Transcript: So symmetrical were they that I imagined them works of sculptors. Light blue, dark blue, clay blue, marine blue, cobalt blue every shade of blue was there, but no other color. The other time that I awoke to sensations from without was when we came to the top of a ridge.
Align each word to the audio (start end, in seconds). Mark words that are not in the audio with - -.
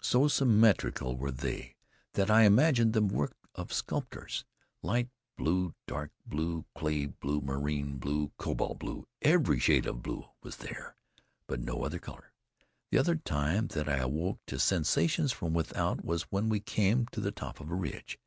So 0.00 0.28
symmetrical 0.28 1.16
were 1.16 1.32
they 1.32 1.74
that 2.12 2.30
I 2.30 2.42
imagined 2.44 2.92
them 2.92 3.08
works 3.08 3.34
of 3.56 3.72
sculptors. 3.72 4.44
Light 4.80 5.08
blue, 5.36 5.74
dark 5.88 6.12
blue, 6.24 6.66
clay 6.76 7.06
blue, 7.06 7.40
marine 7.40 7.98
blue, 7.98 8.30
cobalt 8.38 8.78
blue 8.78 9.08
every 9.22 9.58
shade 9.58 9.86
of 9.86 10.00
blue 10.00 10.26
was 10.40 10.58
there, 10.58 10.94
but 11.48 11.58
no 11.58 11.82
other 11.82 11.98
color. 11.98 12.32
The 12.92 12.98
other 12.98 13.16
time 13.16 13.66
that 13.74 13.88
I 13.88 13.96
awoke 13.96 14.38
to 14.46 14.60
sensations 14.60 15.32
from 15.32 15.52
without 15.52 16.04
was 16.04 16.30
when 16.30 16.48
we 16.48 16.60
came 16.60 17.06
to 17.08 17.20
the 17.20 17.32
top 17.32 17.58
of 17.58 17.68
a 17.68 17.74
ridge. 17.74 18.20